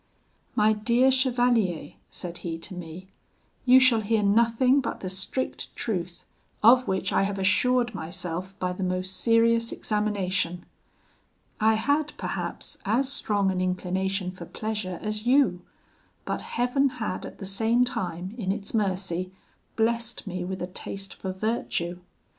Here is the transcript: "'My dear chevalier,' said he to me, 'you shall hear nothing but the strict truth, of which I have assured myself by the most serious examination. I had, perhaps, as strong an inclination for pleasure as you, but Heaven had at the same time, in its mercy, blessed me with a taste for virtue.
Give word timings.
"'My 0.55 0.73
dear 0.73 1.11
chevalier,' 1.11 1.93
said 2.09 2.39
he 2.39 2.57
to 2.57 2.73
me, 2.73 3.09
'you 3.65 3.79
shall 3.79 4.01
hear 4.01 4.23
nothing 4.23 4.81
but 4.81 5.01
the 5.01 5.11
strict 5.11 5.75
truth, 5.75 6.23
of 6.63 6.87
which 6.87 7.13
I 7.13 7.21
have 7.21 7.37
assured 7.37 7.93
myself 7.93 8.57
by 8.57 8.73
the 8.73 8.81
most 8.81 9.15
serious 9.15 9.71
examination. 9.71 10.65
I 11.59 11.75
had, 11.75 12.13
perhaps, 12.17 12.79
as 12.83 13.13
strong 13.13 13.51
an 13.51 13.61
inclination 13.61 14.31
for 14.31 14.45
pleasure 14.45 14.97
as 15.03 15.27
you, 15.27 15.61
but 16.25 16.41
Heaven 16.41 16.89
had 16.97 17.23
at 17.23 17.37
the 17.37 17.45
same 17.45 17.85
time, 17.85 18.33
in 18.39 18.51
its 18.51 18.73
mercy, 18.73 19.31
blessed 19.75 20.25
me 20.25 20.43
with 20.43 20.63
a 20.63 20.65
taste 20.67 21.13
for 21.13 21.31
virtue. 21.31 21.99